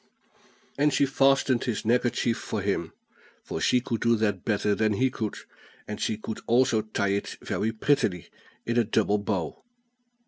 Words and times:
And 0.79 0.91
she 0.91 1.05
fastened 1.05 1.65
his 1.65 1.85
neckerchief 1.85 2.35
for 2.35 2.61
him; 2.63 2.91
for 3.43 3.61
she 3.61 3.79
could 3.81 4.01
do 4.01 4.15
that 4.15 4.43
better 4.43 4.73
than 4.73 4.93
he 4.93 5.11
could, 5.11 5.37
and 5.87 6.01
she 6.01 6.17
could 6.17 6.39
also 6.47 6.81
tie 6.81 7.09
it 7.09 7.37
very 7.43 7.71
prettily 7.71 8.27
in 8.65 8.77
a 8.79 8.83
double 8.83 9.19
bow. 9.19 9.61